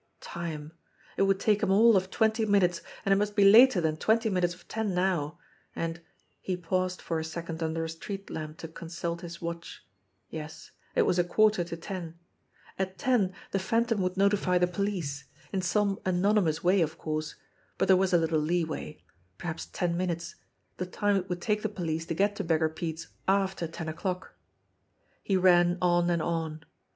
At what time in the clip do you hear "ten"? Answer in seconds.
4.67-4.95, 11.77-12.17, 12.97-13.31, 19.67-19.95, 23.67-23.87